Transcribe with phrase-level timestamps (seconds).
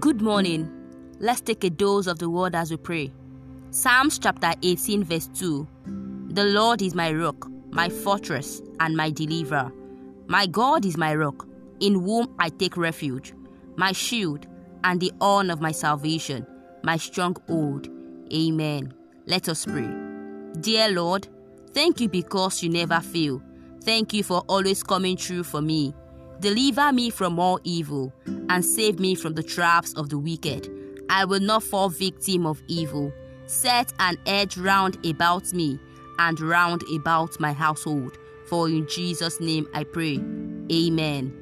[0.00, 0.70] Good morning.
[1.20, 3.12] Let's take a dose of the word as we pray.
[3.70, 5.68] Psalms chapter 18, verse 2.
[6.30, 9.70] The Lord is my rock, my fortress, and my deliverer.
[10.28, 11.46] My God is my rock,
[11.80, 13.34] in whom I take refuge,
[13.76, 14.46] my shield,
[14.82, 16.46] and the horn of my salvation,
[16.82, 17.90] my stronghold.
[18.32, 18.94] Amen.
[19.26, 19.90] Let us pray.
[20.60, 21.28] Dear Lord,
[21.74, 23.42] thank you because you never fail.
[23.82, 25.92] Thank you for always coming through for me.
[26.42, 30.68] Deliver me from all evil and save me from the traps of the wicked.
[31.08, 33.12] I will not fall victim of evil.
[33.46, 35.78] Set an edge round about me
[36.18, 38.18] and round about my household.
[38.48, 40.16] For in Jesus' name I pray.
[40.72, 41.32] Amen.